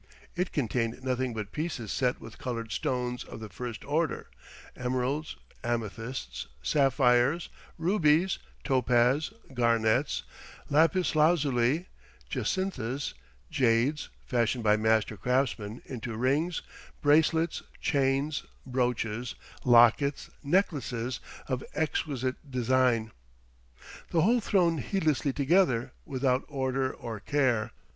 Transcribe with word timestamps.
It 0.35 0.51
contained 0.51 1.03
nothing 1.03 1.31
but 1.35 1.51
pieces 1.51 1.91
set 1.91 2.19
with 2.19 2.39
coloured 2.39 2.71
stones 2.71 3.23
of 3.23 3.39
the 3.39 3.49
first 3.49 3.85
order 3.85 4.31
emeralds, 4.75 5.35
amethysts, 5.63 6.47
sapphires, 6.63 7.49
rubies, 7.77 8.39
topaz, 8.63 9.31
garnets, 9.53 10.23
lapis 10.71 11.15
lazuli, 11.15 11.85
jacinthes, 12.31 13.13
jades, 13.51 14.09
fashioned 14.25 14.63
by 14.63 14.75
master 14.75 15.17
craftsmen 15.17 15.83
into 15.85 16.17
rings, 16.17 16.63
bracelets, 17.03 17.61
chains, 17.79 18.43
brooches, 18.65 19.35
lockets, 19.63 20.31
necklaces, 20.41 21.19
of 21.47 21.63
exquisite 21.75 22.49
design: 22.49 23.11
the 24.09 24.21
whole 24.21 24.39
thrown 24.41 24.79
heedlessly 24.79 25.31
together, 25.31 25.93
without 26.07 26.43
order 26.47 26.91
or 26.91 27.19
care. 27.19 27.71